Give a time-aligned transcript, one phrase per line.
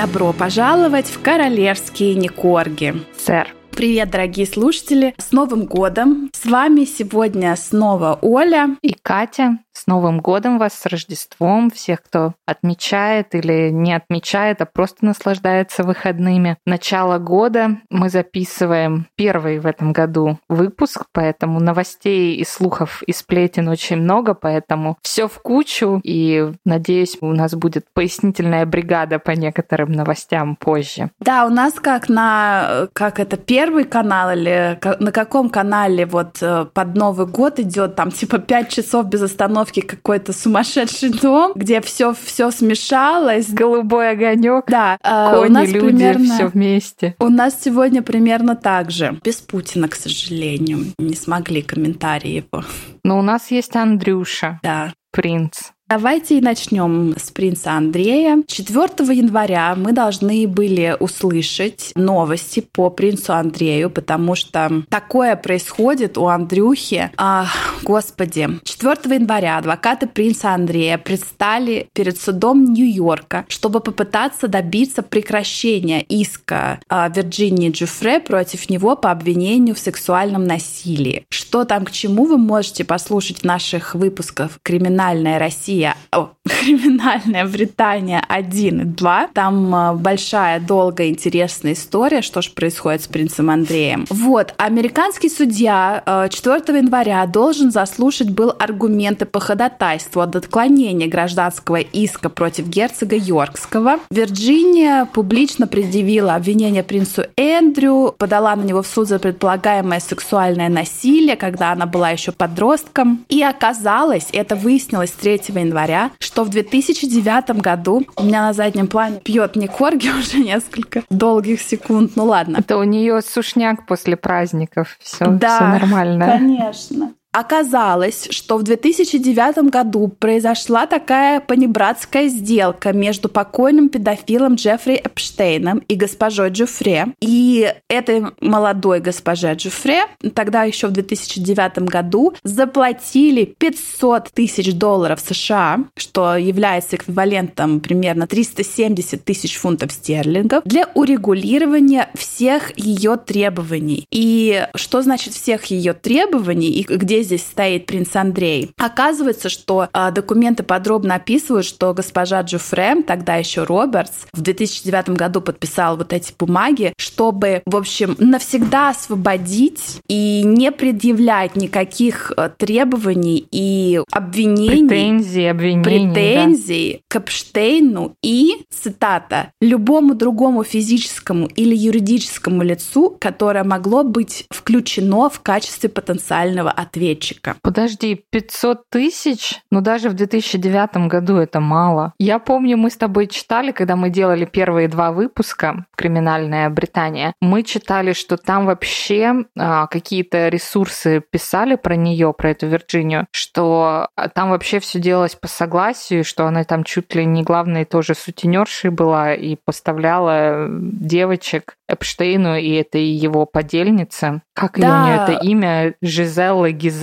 [0.00, 2.94] Добро пожаловать в королевские Никорги.
[3.16, 3.48] Сэр.
[3.72, 5.12] Привет, дорогие слушатели!
[5.18, 6.30] С Новым годом!
[6.32, 9.58] С вами сегодня снова Оля и Катя.
[9.78, 15.84] С Новым годом вас, с Рождеством, всех, кто отмечает или не отмечает, а просто наслаждается
[15.84, 16.56] выходными.
[16.66, 23.68] Начало года мы записываем первый в этом году выпуск, поэтому новостей и слухов и сплетен
[23.68, 29.92] очень много, поэтому все в кучу, и надеюсь, у нас будет пояснительная бригада по некоторым
[29.92, 31.12] новостям позже.
[31.20, 36.64] Да, у нас как на как это первый канал или на каком канале вот э,
[36.64, 41.80] под Новый год идет там типа 5 часов без остановки обстановке какой-то сумасшедший дом, где
[41.80, 43.48] все все смешалось.
[43.48, 44.64] Голубой огонек.
[44.68, 44.98] Да.
[45.02, 47.16] А, Кони, у нас люди, примерно, все вместе.
[47.18, 49.18] У нас сегодня примерно так же.
[49.22, 50.86] Без Путина, к сожалению.
[50.98, 52.64] Не смогли комментарии его.
[53.04, 54.60] Но у нас есть Андрюша.
[54.62, 54.92] Да.
[55.10, 55.70] Принц.
[55.90, 58.42] Давайте и начнем с принца Андрея.
[58.46, 58.76] 4
[59.16, 67.10] января мы должны были услышать новости по принцу Андрею, потому что такое происходит у Андрюхи.
[67.16, 67.46] А,
[67.84, 68.50] господи.
[68.64, 77.08] 4 января адвокаты принца Андрея предстали перед судом Нью-Йорка, чтобы попытаться добиться прекращения иска а,
[77.08, 81.24] Вирджинии Джуфре против него по обвинению в сексуальном насилии.
[81.30, 87.46] Что там к чему, вы можете послушать в наших выпусках «Криминальная Россия» Россия, о, криминальная
[87.46, 89.28] Британия 1 и 2.
[89.32, 94.06] Там э, большая, долгая, интересная история, что же происходит с принцем Андреем.
[94.10, 101.76] Вот, американский судья 4 э, января должен заслушать был аргументы по ходатайству от отклонения гражданского
[101.76, 104.00] иска против герцога Йоркского.
[104.10, 111.36] Вирджиния публично предъявила обвинение принцу Эндрю, подала на него в суд за предполагаемое сексуальное насилие,
[111.36, 113.24] когда она была еще подростком.
[113.28, 119.20] И оказалось, это выяснилось 3 января, что в 2009 году у меня на заднем плане
[119.20, 122.12] пьет не корги уже несколько долгих секунд.
[122.16, 122.58] Ну ладно.
[122.58, 124.96] Это у нее сушняк после праздников.
[125.00, 126.26] Все, да, все нормально.
[126.26, 127.12] Конечно.
[127.38, 135.94] Оказалось, что в 2009 году произошла такая понебратская сделка между покойным педофилом Джеффри Эпштейном и
[135.94, 137.14] госпожой Джуфре.
[137.20, 145.84] И этой молодой госпоже Джуфре тогда еще в 2009 году заплатили 500 тысяч долларов США,
[145.96, 154.08] что является эквивалентом примерно 370 тысяч фунтов стерлингов, для урегулирования всех ее требований.
[154.10, 158.70] И что значит всех ее требований и где здесь стоит принц Андрей.
[158.78, 165.40] Оказывается, что э, документы подробно описывают, что госпожа Джуфре, тогда еще Робертс, в 2009 году
[165.40, 173.46] подписала вот эти бумаги, чтобы, в общем, навсегда освободить и не предъявлять никаких э, требований
[173.50, 174.88] и обвинений.
[174.88, 175.84] Претензий, обвинений.
[175.84, 176.98] Претензий да.
[177.08, 185.40] к Эпштейну и, цитата, любому другому физическому или юридическому лицу, которое могло быть включено в
[185.40, 187.56] качестве потенциального ответа ответчика.
[187.62, 189.60] Подожди, 500 тысяч?
[189.70, 192.12] Ну даже в 2009 году это мало.
[192.18, 197.62] Я помню, мы с тобой читали, когда мы делали первые два выпуска «Криминальная Британия», мы
[197.62, 204.28] читали, что там вообще а, какие-то ресурсы писали про нее, про эту Вирджинию, что а,
[204.28, 208.90] там вообще все делалось по согласию, что она там чуть ли не главной тоже сутенершей
[208.90, 214.42] была и поставляла девочек Эпштейну, и это его подельница.
[214.54, 215.02] Как да.
[215.02, 215.94] у нее это имя?
[216.02, 216.97] Жизелла, Гизелла,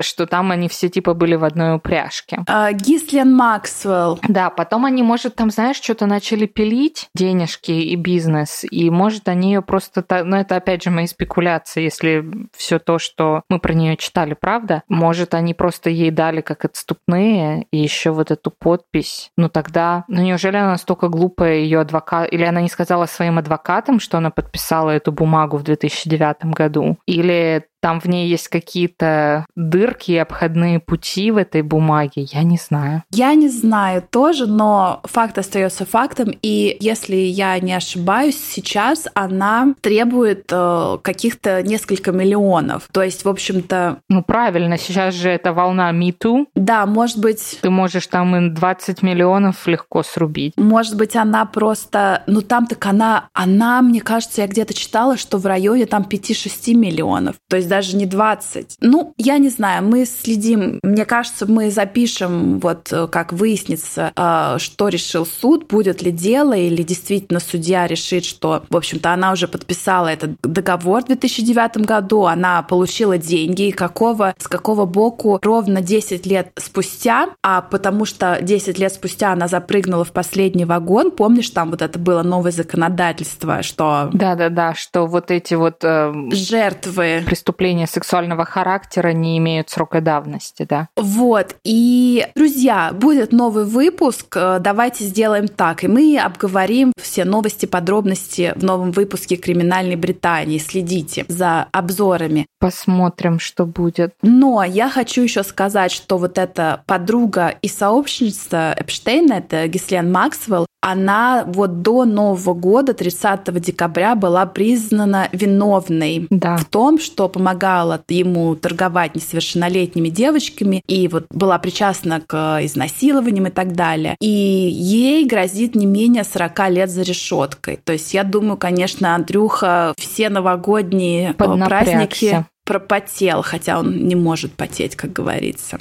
[0.00, 2.38] что там они все типа были в одной упряжке.
[2.48, 4.18] Uh, Гислен Максвелл.
[4.28, 9.52] Да, потом они, может, там, знаешь, что-то начали пилить, денежки и бизнес, и, может, они
[9.52, 10.04] ее просто...
[10.24, 12.24] Ну, это, опять же, мои спекуляции, если
[12.56, 17.66] все то, что мы про нее читали, правда, может, они просто ей дали как отступные,
[17.70, 19.30] и еще вот эту подпись.
[19.36, 20.04] Ну, тогда...
[20.08, 22.32] Ну, неужели она настолько глупая, ее адвокат...
[22.32, 26.98] Или она не сказала своим адвокатам, что она подписала эту бумагу в 2009 году?
[27.06, 32.56] Или там в ней есть какие-то дырки и обходные пути в этой бумаге, я не
[32.56, 33.02] знаю.
[33.10, 39.74] Я не знаю тоже, но факт остается фактом, и если я не ошибаюсь, сейчас она
[39.82, 42.88] требует э, каких-то несколько миллионов.
[42.90, 43.98] То есть, в общем-то...
[44.08, 46.46] Ну, правильно, сейчас же это волна МИТУ.
[46.54, 47.58] Да, может быть...
[47.60, 50.54] Ты можешь там и 20 миллионов легко срубить.
[50.56, 52.22] Может быть, она просто...
[52.26, 53.28] Ну, там так она...
[53.34, 57.36] Она, мне кажется, я где-то читала, что в районе там 5-6 миллионов.
[57.50, 58.76] То есть даже не 20.
[58.82, 64.58] Ну, я не знаю, мы следим, мне кажется, мы запишем, вот э, как выяснится, э,
[64.60, 69.48] что решил суд, будет ли дело, или действительно судья решит, что, в общем-то, она уже
[69.48, 75.80] подписала этот договор в 2009 году, она получила деньги, и какого, с какого боку ровно
[75.80, 81.50] 10 лет спустя, а потому что 10 лет спустя она запрыгнула в последний вагон, помнишь,
[81.50, 84.10] там вот это было новое законодательство, что...
[84.12, 85.82] Да-да-да, что вот эти вот...
[85.82, 87.24] Э, жертвы...
[87.26, 90.88] Преступления сексуального характера не имеют срока давности, да.
[90.96, 97.66] Вот, и, друзья, будет новый выпуск, э, давайте сделаем так, и мы обговорим все новости,
[97.66, 100.58] подробности в новом выпуске «Криминальной Британии».
[100.58, 102.46] Следите за обзорами.
[102.60, 104.14] Посмотрим, что будет.
[104.22, 110.66] Но я хочу еще сказать, что вот эта подруга и сообщница Эпштейна, это Гислен Максвелл,
[110.84, 116.58] она вот до Нового года, 30 декабря, была признана виновной да.
[116.58, 123.50] в том, что помогала ему торговать несовершеннолетними девочками и вот была причастна к изнасилованиям и
[123.50, 124.16] так далее.
[124.20, 127.78] И ей грозит не менее 40 лет за решеткой.
[127.82, 134.96] То есть я думаю, конечно, Андрюха все новогодние праздники пропотел, хотя он не может потеть,
[134.96, 135.78] как говорится.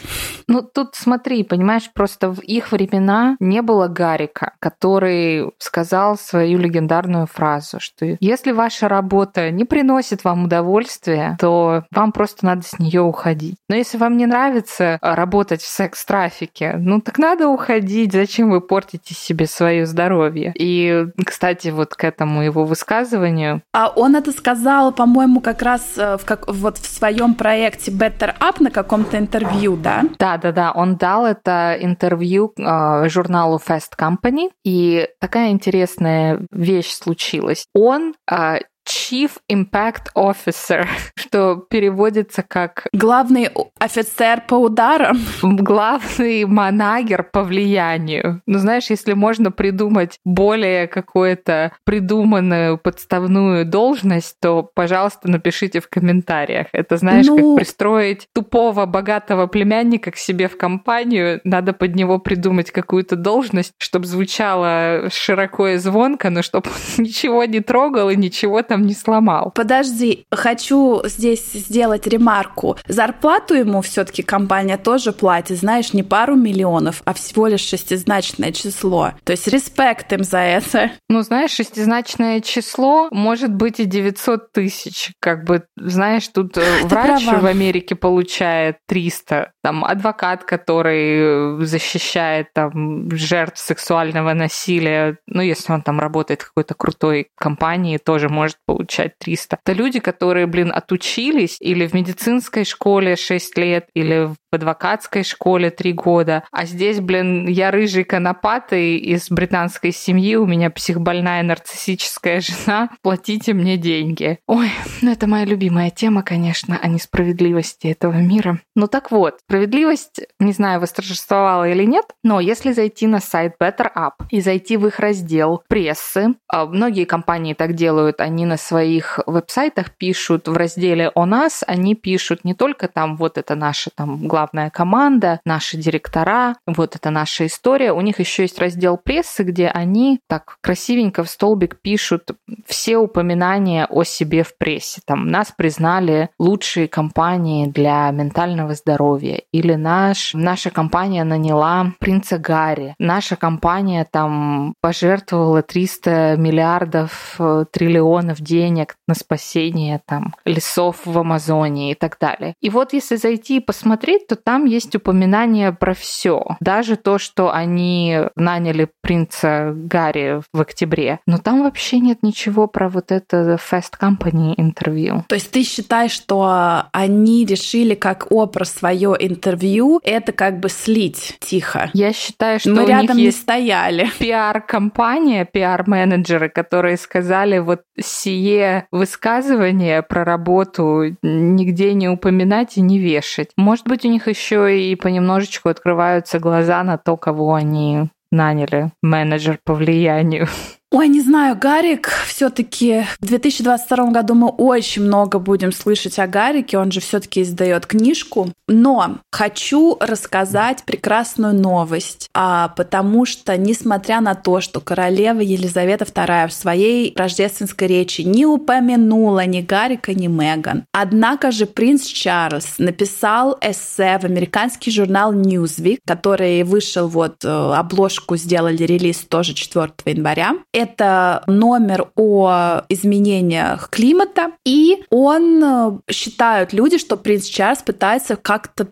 [0.47, 7.27] Ну, тут смотри, понимаешь, просто в их времена не было Гарика, который сказал свою легендарную
[7.27, 13.01] фразу, что если ваша работа не приносит вам удовольствия, то вам просто надо с нее
[13.01, 13.55] уходить.
[13.69, 19.13] Но если вам не нравится работать в секс-трафике, ну так надо уходить, зачем вы портите
[19.13, 20.53] себе свое здоровье?
[20.55, 23.61] И, кстати, вот к этому его высказыванию.
[23.73, 27.91] А он это сказал, по-моему, как раз э, в, как, вот вот в своем проекте
[27.91, 30.03] Better Up на каком-то интервью, да?
[30.17, 30.71] Да, да, да.
[30.71, 37.65] Он дал это интервью э, журналу Fast Company, и такая интересная вещь случилась.
[37.73, 40.85] Он э, Chief Impact Officer,
[41.15, 42.87] что переводится как...
[42.93, 43.49] Главный
[43.79, 45.19] офицер по ударам.
[45.41, 48.41] Главный манагер по влиянию.
[48.45, 56.67] Ну, знаешь, если можно придумать более какую-то придуманную подставную должность, то, пожалуйста, напишите в комментариях.
[56.73, 57.37] Это, знаешь, ну...
[57.37, 61.41] как пристроить тупого, богатого племянника к себе в компанию.
[61.43, 67.45] Надо под него придумать какую-то должность, чтобы звучало широко и звонко, но чтобы он ничего
[67.45, 69.51] не трогал и ничего там там не сломал.
[69.53, 72.75] Подожди, хочу здесь сделать ремарку.
[72.87, 79.11] Зарплату ему все-таки компания тоже платит, знаешь, не пару миллионов, а всего лишь шестизначное число.
[79.25, 80.89] То есть респект им за это.
[81.07, 85.11] Ну, знаешь, шестизначное число может быть и 900 тысяч.
[85.19, 87.41] Как бы, знаешь, тут э, врач права.
[87.41, 95.71] в Америке получает 300, там адвокат, который э, защищает там жертв сексуального насилия, ну, если
[95.71, 99.59] он там работает в какой-то крутой компании, тоже может получать 300.
[99.63, 105.71] Это люди, которые, блин, отучились или в медицинской школе 6 лет, или в адвокатской школе
[105.71, 106.43] 3 года.
[106.51, 113.53] А здесь, блин, я рыжий конопатый из британской семьи, у меня психбольная нарциссическая жена, платите
[113.53, 114.37] мне деньги.
[114.45, 114.69] Ой,
[115.01, 118.59] ну это моя любимая тема, конечно, о несправедливости этого мира.
[118.75, 123.91] Ну так вот, справедливость, не знаю, восторжествовала или нет, но если зайти на сайт Better
[123.95, 129.19] Up и зайти в их раздел прессы, а многие компании так делают, они на своих
[129.25, 134.27] веб-сайтах пишут в разделе «О нас», они пишут не только там вот это наша там
[134.43, 137.93] главная команда, наши директора, вот это наша история.
[137.93, 142.31] У них еще есть раздел прессы, где они так красивенько в столбик пишут
[142.65, 145.01] все упоминания о себе в прессе.
[145.05, 149.41] Там нас признали лучшие компании для ментального здоровья.
[149.53, 152.95] Или наш, наша компания наняла принца Гарри.
[152.99, 161.91] Наша компания там пожертвовала 300 миллиардов, э, триллионов денег на спасение там лесов в Амазонии
[161.91, 162.55] и так далее.
[162.59, 166.43] И вот если зайти и посмотреть, то там есть упоминание про все.
[166.59, 171.19] Даже то, что они наняли принца Гарри в октябре.
[171.27, 175.23] Но там вообще нет ничего про вот это Fast Company интервью.
[175.27, 181.37] То есть ты считаешь, что они решили как Опра свое интервью, это как бы слить
[181.39, 181.91] тихо?
[181.93, 184.09] Я считаю, что мы у рядом них не стояли.
[184.17, 193.49] Пиар-компания, пиар-менеджеры, которые сказали вот сие высказывание про работу нигде не упоминать и не вешать.
[193.57, 199.59] Может быть, у них еще и понемножечку открываются глаза на то, кого они наняли менеджер
[199.63, 200.47] по влиянию.
[200.95, 206.77] Ой, не знаю, Гарик все-таки в 2022 году мы очень много будем слышать о Гарике,
[206.77, 208.51] он же все-таки издает книжку.
[208.67, 216.49] Но хочу рассказать прекрасную новость, а, потому что, несмотря на то, что королева Елизавета II
[216.49, 223.57] в своей рождественской речи не упомянула ни Гарика, ни Меган, однако же принц Чарльз написал
[223.61, 230.53] эссе в американский журнал Newsweek, который вышел вот, э, обложку сделали релиз тоже 4 января.
[230.83, 238.89] Это номер о изменениях климата, и он э, считают люди, что принц Чарльз пытается как-то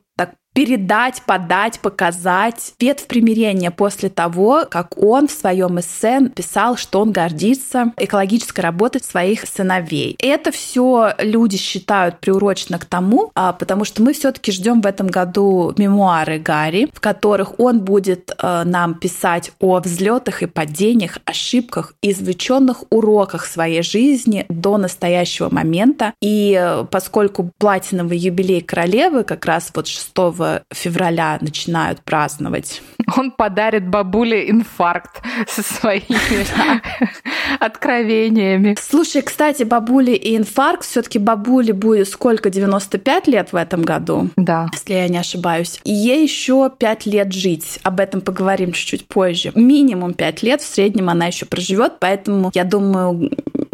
[0.54, 7.12] передать, подать, показать ветвь примирения после того, как он в своем эссе писал, что он
[7.12, 10.16] гордится экологической работой своих сыновей.
[10.20, 15.08] Это все люди считают приурочено к тому, а, потому что мы все-таки ждем в этом
[15.08, 21.94] году мемуары Гарри, в которых он будет э, нам писать о взлетах и падениях, ошибках,
[22.02, 26.14] извлеченных уроках своей жизни до настоящего момента.
[26.22, 30.12] И э, поскольку платиновый юбилей королевы как раз вот 6
[30.74, 32.82] февраля начинают праздновать.
[33.18, 36.46] Он подарит бабуле инфаркт со своими
[37.60, 38.76] откровениями.
[38.80, 44.30] Слушай, кстати, бабуле и инфаркт, все таки бабуле будет сколько, 95 лет в этом году?
[44.36, 44.68] Да.
[44.74, 45.80] Если я не ошибаюсь.
[45.84, 47.80] И ей еще 5 лет жить.
[47.84, 49.52] Об этом поговорим чуть-чуть позже.
[49.56, 53.32] Минимум 5 лет в среднем она еще проживет, поэтому я думаю,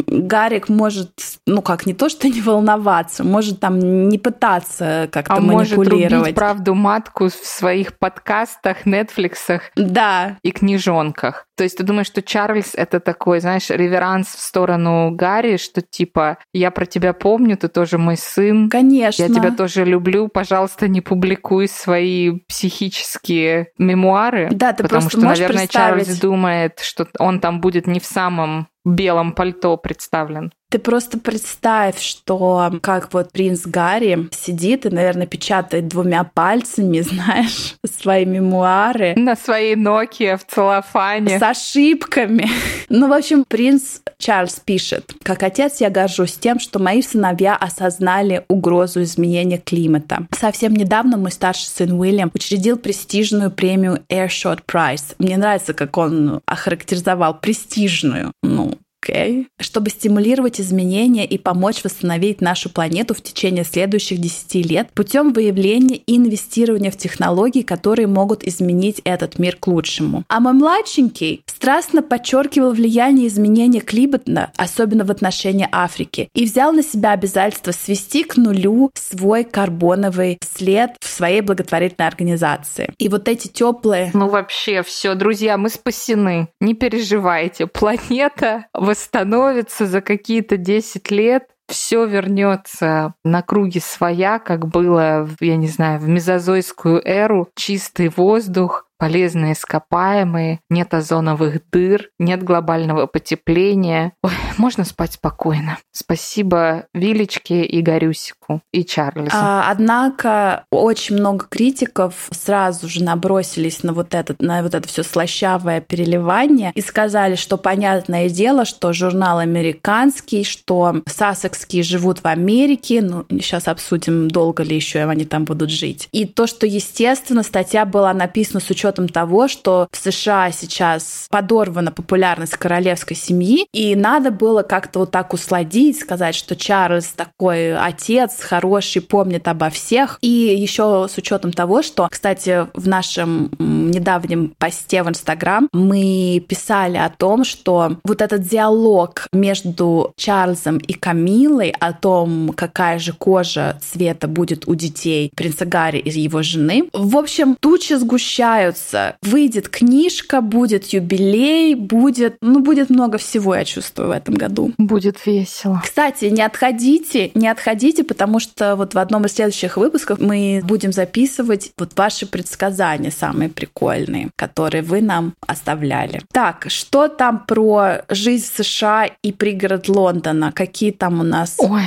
[0.08, 1.12] Гарик может,
[1.46, 5.94] ну как, не то, что не волноваться, может там не пытаться как-то а манипулировать.
[5.94, 10.38] Может рубить правду матку в своих подкастах, нетфликсах да.
[10.44, 11.48] и книжонках.
[11.58, 16.38] То есть ты думаешь, что Чарльз это такой, знаешь, реверанс в сторону Гарри, что типа
[16.54, 18.70] я про тебя помню, ты тоже мой сын.
[18.70, 19.24] Конечно.
[19.24, 24.50] Я тебя тоже люблю, пожалуйста, не публикуй свои психические мемуары.
[24.52, 26.06] Да, ты потому просто что, можешь наверное, представить...
[26.06, 30.54] Чарльз думает, что он там будет не в самом белом пальто представлен.
[30.70, 37.76] Ты просто представь, что как вот принц Гарри сидит и, наверное, печатает двумя пальцами, знаешь,
[37.86, 39.14] свои мемуары.
[39.16, 41.40] На своей Nokia в целлофане.
[41.40, 42.50] С ошибками.
[42.90, 45.14] Ну, в общем, принц Чарльз пишет.
[45.22, 50.26] Как отец я горжусь тем, что мои сыновья осознали угрозу изменения климата.
[50.32, 55.16] Совсем недавно мой старший сын Уильям учредил престижную премию Airshot Prize.
[55.20, 58.32] Мне нравится, как он охарактеризовал престижную.
[58.42, 64.90] Ну, окей, чтобы стимулировать изменения и помочь восстановить нашу планету в течение следующих 10 лет
[64.94, 70.24] путем выявления и инвестирования в технологии, которые могут изменить этот мир к лучшему.
[70.28, 76.84] А мой младшенький страстно подчеркивал влияние изменения климата, особенно в отношении Африки, и взял на
[76.84, 82.94] себя обязательство свести к нулю свой карбоновый след в своей благотворительной организации.
[82.98, 84.12] И вот эти теплые...
[84.14, 86.50] Ну вообще, все, друзья, мы спасены.
[86.60, 87.68] Не переживайте.
[87.68, 88.66] Планета
[88.98, 96.00] восстановится за какие-то 10 лет, все вернется на круги своя, как было, я не знаю,
[96.00, 104.14] в мезозойскую эру, чистый воздух, полезные ископаемые, нет озоновых дыр, нет глобального потепления.
[104.24, 105.78] Ой, можно спать спокойно.
[105.92, 109.32] Спасибо Вилечке и Горюсику и Чарльзу.
[109.34, 115.04] А, однако очень много критиков сразу же набросились на вот это, на вот это все
[115.04, 123.02] слащавое переливание и сказали, что понятное дело, что журнал американский, что сассекские живут в Америке,
[123.02, 126.08] ну, сейчас обсудим, долго ли еще они там будут жить.
[126.12, 131.28] И то, что, естественно, статья была написана с учетом учетом того, что в США сейчас
[131.30, 137.78] подорвана популярность королевской семьи, и надо было как-то вот так усладить, сказать, что Чарльз такой
[137.78, 140.20] отец, хороший, помнит обо всех.
[140.22, 146.98] И еще с учетом того, что, кстати, в нашем недавнем посте в Инстаграм мы писали
[146.98, 153.80] о том, что вот этот диалог между Чарльзом и Камилой о том, какая же кожа
[153.82, 156.90] цвета будет у детей принца Гарри и его жены.
[156.94, 159.18] В общем, тучи сгущаются нравится.
[159.22, 164.72] Выйдет книжка, будет юбилей, будет, ну, будет много всего, я чувствую, в этом году.
[164.78, 165.82] Будет весело.
[165.84, 170.92] Кстати, не отходите, не отходите, потому что вот в одном из следующих выпусков мы будем
[170.92, 176.22] записывать вот ваши предсказания самые прикольные, которые вы нам оставляли.
[176.32, 180.52] Так, что там про жизнь в США и пригород Лондона?
[180.52, 181.56] Какие там у нас?
[181.58, 181.84] Ой,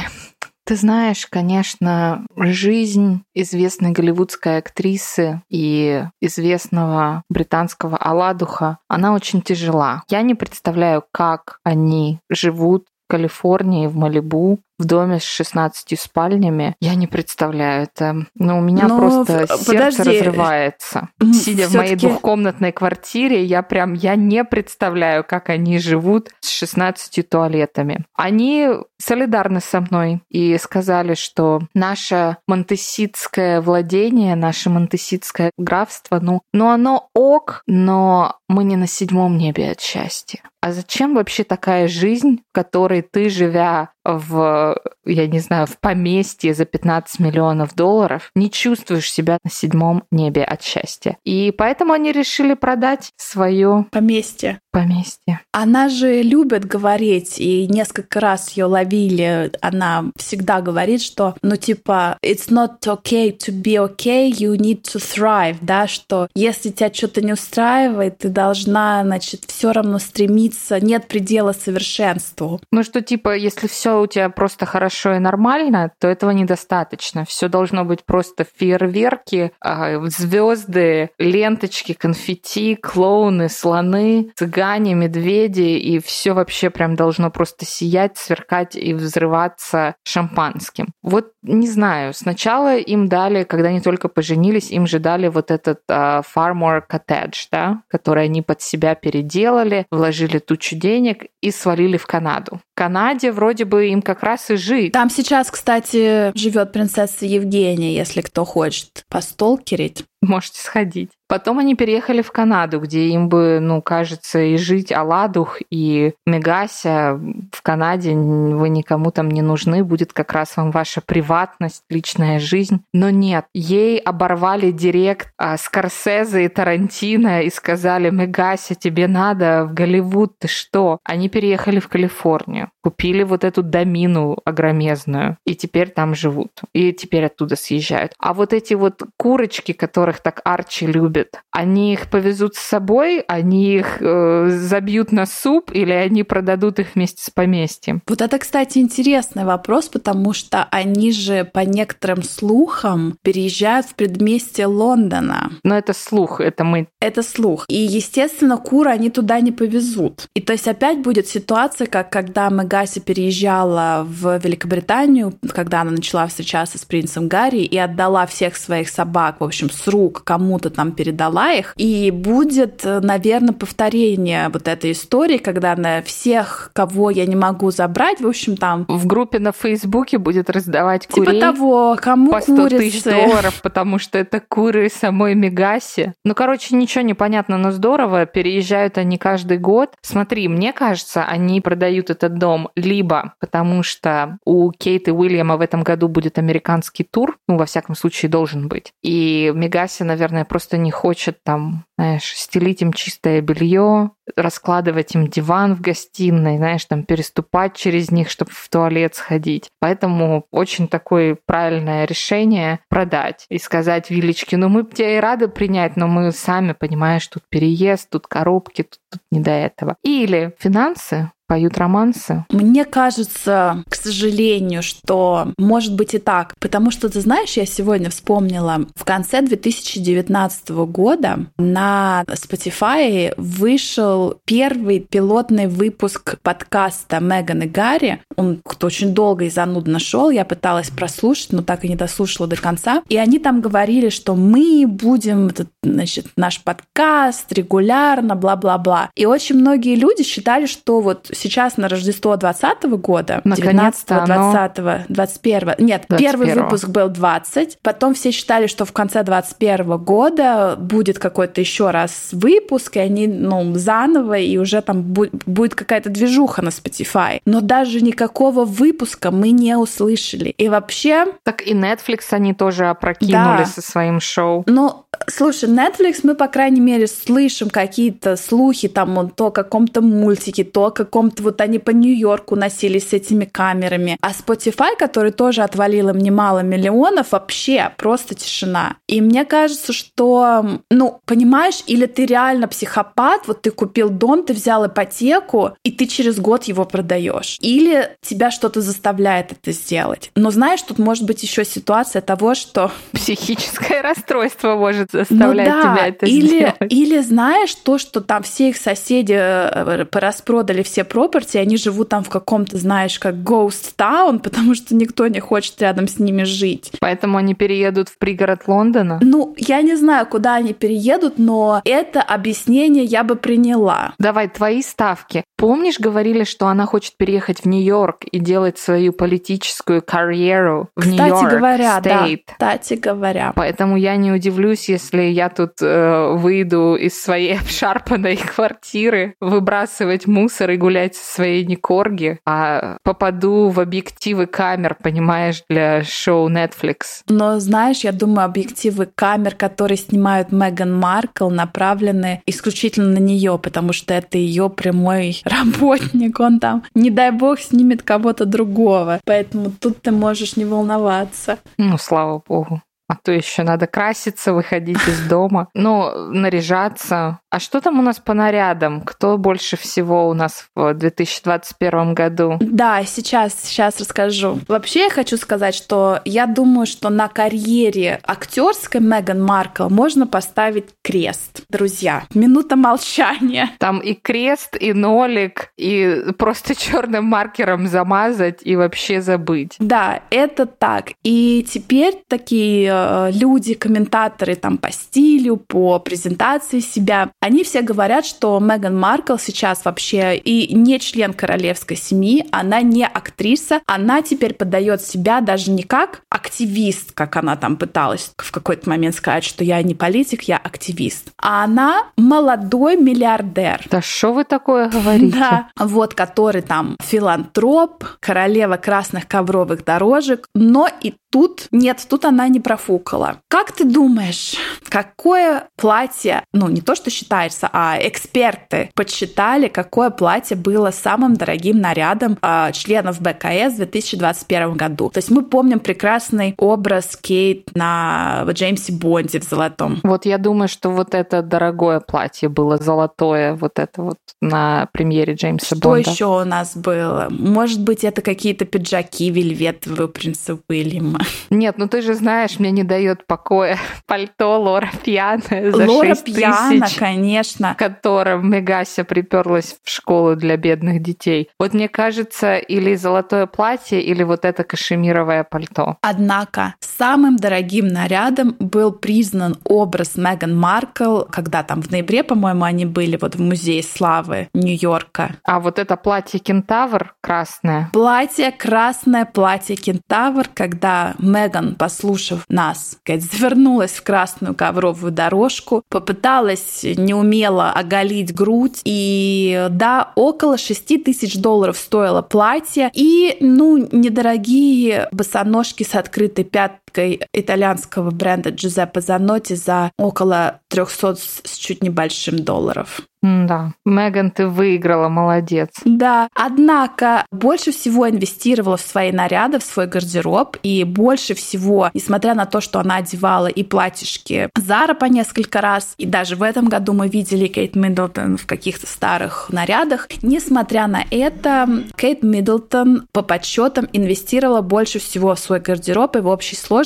[0.71, 10.05] ты знаешь, конечно, жизнь известной голливудской актрисы и известного британского Аладуха, она очень тяжела.
[10.09, 16.75] Я не представляю, как они живут в Калифорнии, в Малибу, в доме с 16 спальнями.
[16.81, 18.27] Я не представляю это.
[18.35, 20.19] Но у меня Но ну, просто сердце подожди.
[20.19, 21.09] разрывается.
[21.33, 27.29] Сидя в моей двухкомнатной квартире, я прям, я не представляю, как они живут с 16
[27.29, 28.05] туалетами.
[28.15, 28.69] Они
[28.99, 37.09] солидарны со мной и сказали, что наше монтеситское владение, наше монтеситское графство, ну, ну оно
[37.15, 40.41] ок, но мы не на седьмом небе от счастья.
[40.63, 46.55] А зачем вообще такая жизнь, в которой ты, живя в, я не знаю, в поместье
[46.55, 51.17] за 15 миллионов долларов, не чувствуешь себя на седьмом небе от счастья?
[51.25, 54.61] И поэтому они решили продать свое поместье.
[54.73, 55.41] Поместье.
[55.53, 59.51] Она же любит говорить, и несколько раз ее ловили.
[59.61, 65.01] Она всегда говорит, что, ну, типа, it's not okay to be okay, you need to
[65.01, 71.09] thrive, да, что если тебя что-то не устраивает, ты должна, значит, все равно стремиться, нет
[71.09, 72.61] предела совершенству.
[72.71, 77.25] Ну, что, типа, если все у тебя просто хорошо и нормально, то этого недостаточно.
[77.25, 86.33] Все должно быть просто фейерверки, а, звезды, ленточки, конфетти, клоуны, слоны, цыгане медведи, и все
[86.33, 90.89] вообще прям должно просто сиять, сверкать и взрываться шампанским.
[91.03, 95.81] Вот не знаю, сначала им дали, когда они только поженились, им же дали вот этот
[95.91, 102.07] uh, Farmore Cottage, да, который они под себя переделали, вложили тучу денег и свалили в
[102.07, 102.61] Канаду.
[102.73, 104.93] В Канаде вроде бы им как раз и жить.
[104.93, 110.05] Там сейчас, кстати, живет принцесса Евгения, если кто хочет постолкерить.
[110.23, 111.11] Можете сходить.
[111.31, 117.21] Потом они переехали в Канаду, где им бы, ну, кажется, и жить Аладух, и Мегася.
[117.53, 122.83] В Канаде вы никому там не нужны, будет как раз вам ваша приватность, личная жизнь.
[122.93, 129.73] Но нет, ей оборвали директ а, Скорсезе и Тарантино и сказали, Мегася, тебе надо в
[129.73, 130.99] Голливуд, ты что?
[131.05, 136.51] Они переехали в Калифорнию, купили вот эту домину огромезную, и теперь там живут.
[136.73, 138.15] И теперь оттуда съезжают.
[138.19, 141.41] А вот эти вот курочки, которых так Арчи любит, любят.
[141.51, 146.95] Они их повезут с собой, они их э, забьют на суп или они продадут их
[146.95, 148.03] вместе с поместьем?
[148.07, 154.67] Вот это, кстати, интересный вопрос, потому что они же по некоторым слухам переезжают в предместье
[154.67, 155.51] Лондона.
[155.65, 156.89] Но это слух, это мы.
[157.01, 157.65] Это слух.
[157.69, 160.27] И, естественно, куры они туда не повезут.
[160.35, 166.27] И то есть опять будет ситуация, как когда Мегаси переезжала в Великобританию, когда она начала
[166.27, 170.93] встречаться с принцем Гарри и отдала всех своих собак, в общем, с рук кому-то там
[170.93, 171.75] перед передала их.
[171.77, 178.21] И будет, наверное, повторение вот этой истории, когда на всех, кого я не могу забрать,
[178.21, 178.87] в общем, там...
[178.89, 181.41] В группе на Фейсбуке будет раздавать типа курей.
[181.41, 182.79] Типа того, кому по 100 курицы.
[182.79, 186.15] тысяч долларов, потому что это куры самой Мегаси.
[186.25, 188.27] Ну, короче, ничего не понятно, но здорово.
[188.27, 189.95] Переезжают они каждый год.
[190.03, 195.61] Смотри, мне кажется, они продают этот дом либо потому что у Кейт и Уильяма в
[195.61, 198.93] этом году будет американский тур, ну, во всяком случае, должен быть.
[199.03, 205.75] И Мегаси, наверное, просто не хочет там, знаешь, стелить им чистое белье, раскладывать им диван
[205.75, 209.69] в гостиной, знаешь, там переступать через них, чтобы в туалет сходить.
[209.81, 215.99] Поэтому очень такое правильное решение продать и сказать Вилечке, ну мы тебя и рады принять,
[215.99, 219.97] но мы сами, понимаешь, тут переезд, тут коробки, тут, тут не до этого.
[220.03, 222.45] Или финансы, поют романсы?
[222.51, 226.55] Мне кажется, к сожалению, что может быть и так.
[226.61, 231.90] Потому что, ты знаешь, я сегодня вспомнила, в конце 2019 года на
[232.27, 238.23] Spotify вышел первый пилотный выпуск подкаста Меган и Гарри.
[238.37, 240.31] Он кто очень долго и занудно шел.
[240.31, 243.03] Я пыталась прослушать, но так и не дослушала до конца.
[243.09, 249.11] И они там говорили, что мы будем, этот, значит, наш подкаст регулярно, бла-бла-бла.
[249.17, 255.75] И очень многие люди считали, что вот сейчас на Рождество 2020 года, 19 20 21
[255.79, 261.19] нет, 21 первый выпуск был 20, потом все считали, что в конце 21 года будет
[261.19, 266.69] какой-то еще раз выпуск, и они, ну, заново, и уже там будет какая-то движуха на
[266.69, 267.41] Spotify.
[267.45, 270.55] Но даже никакого выпуска мы не услышали.
[270.59, 271.27] И вообще...
[271.45, 273.65] Так и Netflix они тоже опрокинули да.
[273.65, 274.65] со своим шоу.
[274.67, 280.65] Ну, слушай, Netflix мы, по крайней мере, слышим какие-то слухи там то о каком-то мультике,
[280.65, 284.17] то о каком каком-то вот они по Нью-Йорку носились с этими камерами.
[284.21, 288.97] А Spotify, который тоже отвалил им немало миллионов, вообще просто тишина.
[289.07, 291.85] И мне кажется, что, ну, понимаешь, Понимаешь?
[291.87, 296.65] Или ты реально психопат, вот ты купил дом, ты взял ипотеку, и ты через год
[296.65, 297.59] его продаешь.
[297.61, 300.31] Или тебя что-то заставляет это сделать.
[300.35, 302.91] Но знаешь, тут может быть еще ситуация того, что...
[303.13, 305.83] Психическое расстройство может заставлять ну, да.
[305.83, 306.77] тебя это или, сделать.
[306.89, 312.25] Или знаешь, то, что там все их соседи э, пораспродали все пропорти, они живут там
[312.25, 316.91] в каком-то, знаешь, как ghost town, потому что никто не хочет рядом с ними жить.
[317.01, 319.21] Поэтому они переедут в пригород Лондона?
[319.23, 324.15] Ну, я не знаю, куда они переедут, но это объяснение я бы приняла.
[324.19, 325.45] Давай, твои ставки.
[325.57, 331.35] Помнишь, говорили, что она хочет переехать в Нью-Йорк и делать свою политическую карьеру в Нью-Йорк
[331.35, 332.03] Кстати говоря, State.
[332.47, 332.53] да.
[332.53, 333.53] Кстати говоря.
[333.55, 340.71] Поэтому я не удивлюсь, если я тут э, выйду из своей обшарпанной квартиры, выбрасывать мусор
[340.71, 347.23] и гулять со своей Никорги, а попаду в объективы камер, понимаешь, для шоу Netflix.
[347.29, 350.97] Но знаешь, я думаю, объективы камер, которые снимают Меган
[351.41, 357.31] Маркл, направлены исключительно на нее, потому что это ее прямой работник, он там, не дай
[357.31, 359.21] бог, снимет кого-то другого.
[359.25, 361.59] Поэтому тут ты можешь не волноваться.
[361.79, 362.83] Ну, слава богу.
[363.09, 365.67] А то еще надо краситься, выходить из дома.
[365.75, 367.41] Ну, наряжаться.
[367.51, 369.01] А что там у нас по нарядам?
[369.01, 372.59] Кто больше всего у нас в 2021 году?
[372.61, 374.61] Да, сейчас, сейчас расскажу.
[374.69, 380.87] Вообще я хочу сказать, что я думаю, что на карьере актерской Меган Маркл можно поставить
[381.03, 381.63] крест.
[381.69, 383.71] Друзья, минута молчания.
[383.79, 389.77] Там и крест, и нолик, и просто черным маркером замазать и вообще забыть.
[389.79, 391.11] Да, это так.
[391.25, 398.27] И теперь такие Э, люди, комментаторы там по стилю, по презентации себя, они все говорят,
[398.27, 404.55] что Меган Маркл сейчас вообще и не член королевской семьи, она не актриса, она теперь
[404.55, 409.65] подает себя даже не как активист, как она там пыталась в какой-то момент сказать, что
[409.65, 413.87] я не политик, я активист, а она молодой миллиардер.
[413.91, 415.39] Да что вы такое говорите?
[415.39, 422.49] Да, вот, который там филантроп, королева красных ковровых дорожек, но и тут, нет, тут она
[422.49, 423.41] не профукала.
[423.49, 424.55] Как ты думаешь,
[424.89, 431.81] какое платье, ну не то, что считается, а эксперты подсчитали, какое платье было самым дорогим
[431.81, 435.11] нарядом э, членов БКС в 2021 году?
[435.11, 440.01] То есть мы помним прекрасный образ Кейт на Джеймсе Бонде в золотом.
[440.03, 445.35] Вот я думаю, что вот это дорогое платье было золотое, вот это вот на премьере
[445.35, 446.03] Джеймса что Бонда.
[446.03, 447.29] Что еще у нас было?
[447.31, 451.20] Может быть, это какие-то пиджаки вельветовые у принца Уильяма.
[451.51, 456.25] Нет, ну ты же знаешь, мне не дает покоя пальто Лора Пьяная за Лора 6
[456.25, 457.75] Пьяна, тысяч, конечно.
[457.79, 461.49] которым Мегася приперлась в школу для бедных детей.
[461.59, 465.97] Вот мне кажется, или золотое платье, или вот это кашемировое пальто.
[466.03, 472.85] Однако самым дорогим нарядом был признан образ Меган Маркл, когда там в ноябре, по-моему, они
[472.87, 475.37] были вот в Музее славы Нью-Йорка.
[475.45, 477.91] А вот это платье кентавр красное?
[477.93, 487.71] Платье красное, платье кентавр, когда Меган, послушав нас, завернулась в красную ковровую дорожку, попыталась неумело
[487.71, 495.95] оголить грудь, и да, около 6 тысяч долларов стоило платье, и, ну, недорогие босоножки с
[495.95, 503.03] открытой пяткой итальянского бренда Джузеппе Занотти за около 300 с чуть небольшим долларов.
[503.23, 505.69] Да, Меган, ты выиграла, молодец.
[505.85, 512.35] Да, однако больше всего инвестировала в свои наряды, в свой гардероб, и больше всего, несмотря
[512.35, 516.69] на то, что она одевала и платьишки Зара по несколько раз, и даже в этом
[516.69, 523.21] году мы видели Кейт Миддлтон в каких-то старых нарядах, несмотря на это, Кейт Миддлтон по
[523.21, 526.80] подсчетам инвестировала больше всего в свой гардероб, и в общей сложности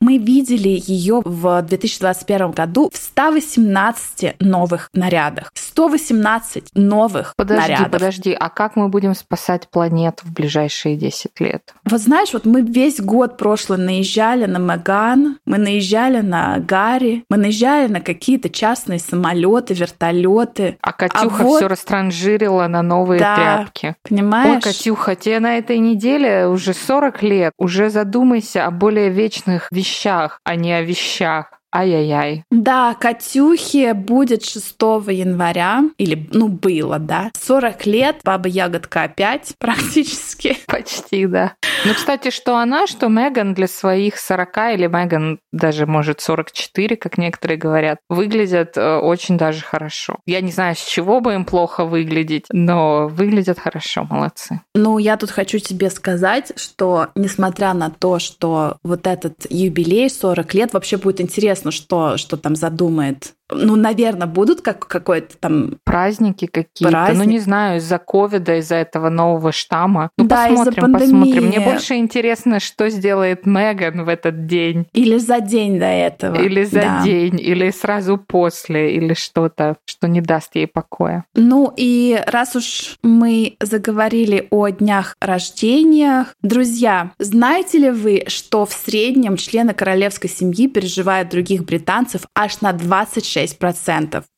[0.00, 5.50] мы видели ее в 2021 году в 118 новых нарядах.
[5.54, 7.92] 118 новых подожди, нарядов.
[7.92, 11.74] Подожди, а как мы будем спасать планету в ближайшие 10 лет?
[11.84, 17.36] Вот знаешь, вот мы весь год прошлый наезжали на Меган, мы наезжали на Гарри, мы
[17.36, 20.78] наезжали на какие-то частные самолеты, вертолеты.
[20.80, 21.56] А Катюха а вот...
[21.58, 23.94] все растранжирила на новые да, тряпки.
[24.02, 24.56] Понимаешь?
[24.56, 27.52] Ой, Катюха, тебе на этой неделе уже 40 лет.
[27.56, 31.57] Уже задумайся о более вечных вещах, а не о вещах.
[31.74, 32.44] Ай-яй-яй.
[32.50, 34.76] Да, Катюхе будет 6
[35.08, 40.56] января, или, ну, было, да, 40 лет, Баба Ягодка опять практически.
[40.66, 41.54] Почти, да.
[41.84, 47.18] Ну, кстати, что она, что Меган для своих 40, или Меган даже, может, 44, как
[47.18, 50.18] некоторые говорят, выглядят э, очень даже хорошо.
[50.26, 54.60] Я не знаю, с чего бы им плохо выглядеть, но выглядят хорошо, молодцы.
[54.74, 60.54] Ну, я тут хочу тебе сказать, что несмотря на то, что вот этот юбилей 40
[60.54, 65.78] лет, вообще будет интересно, что, что там задумает ну, наверное, будут как какой-то там...
[65.84, 66.90] Праздники какие-то.
[66.90, 67.18] Праздник.
[67.18, 70.10] Ну, не знаю, из-за ковида, из-за этого нового штамма.
[70.18, 71.46] Ну, Да, посмотрим, посмотрим.
[71.46, 74.86] Мне больше интересно, что сделает Меган в этот день.
[74.92, 76.36] Или за день до этого.
[76.36, 77.02] Или за Да.
[77.04, 81.24] день, или сразу после, или что-то, что не даст ей покоя.
[81.34, 88.72] Ну и раз уж мы заговорили о днях рождения, друзья, знаете ли вы, что в
[88.72, 93.37] среднем члены королевской семьи переживают других британцев аж на 26%?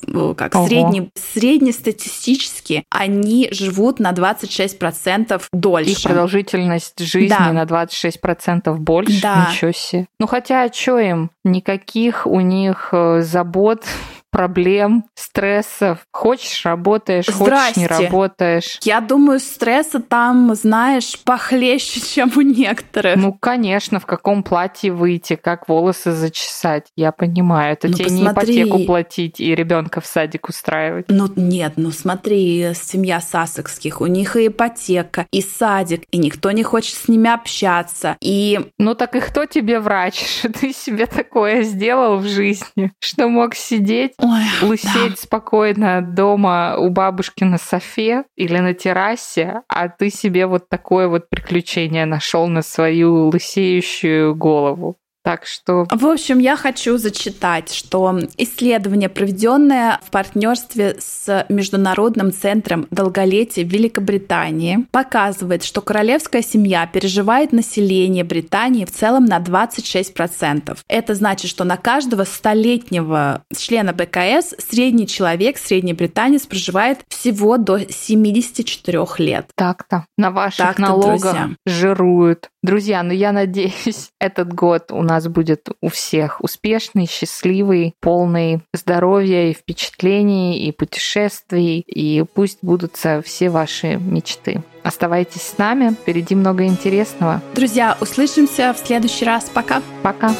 [0.07, 0.67] Ну, Как Ого.
[0.67, 5.91] средний, среднестатистически они живут на 26% дольше.
[5.91, 7.53] Их продолжительность жизни Да.
[7.53, 9.21] на 26% больше.
[9.23, 9.49] Да.
[9.51, 10.07] Ничего себе.
[10.19, 11.31] Ну хотя, а что им?
[11.45, 13.85] Никаких у них э, забот,
[14.31, 15.99] проблем, стрессов.
[16.13, 17.87] Хочешь работаешь, хочешь не Здрасте.
[17.87, 18.79] работаешь.
[18.83, 23.17] Я думаю, стресса там, знаешь, похлеще, чем у некоторых.
[23.17, 26.87] Ну, конечно, в каком платье выйти, как волосы зачесать.
[26.97, 28.63] Я понимаю, это Ну, тебе не посмотри.
[28.63, 31.07] ипотеку платить и ребенка в садик устраивать.
[31.09, 36.63] Ну нет, ну смотри, семья Сассекских, у них и ипотека, и садик, и никто не
[36.63, 38.17] хочет с ними общаться.
[38.21, 43.29] И Ну так и кто тебе врач, что ты себе такое сделал в жизни, что
[43.29, 50.11] мог сидеть Ой, лысеть спокойно дома у бабушки на софе или на террасе, а ты
[50.11, 54.97] себе вот такое вот приключение нашел на свою лысеющую голову.
[55.23, 62.87] Так что В общем, я хочу зачитать, что исследование, проведенное в партнерстве с Международным центром
[62.91, 70.79] долголетия Великобритании, показывает, что королевская семья переживает население Британии в целом на 26%.
[70.89, 77.79] Это значит, что на каждого столетнего члена БКС средний человек, средний британец проживает всего до
[77.79, 79.51] 74 лет.
[79.55, 81.51] так-то на ваших Так-то, налогах друзья.
[81.67, 82.49] жируют.
[82.63, 89.49] Друзья, ну я надеюсь, этот год у нас будет у всех успешный, счастливый, полный здоровья
[89.49, 94.63] и впечатлений, и путешествий, и пусть будутся все ваши мечты.
[94.83, 97.41] Оставайтесь с нами, впереди много интересного.
[97.55, 99.51] Друзья, услышимся в следующий раз.
[99.53, 99.83] Пока!
[100.03, 100.35] Пока!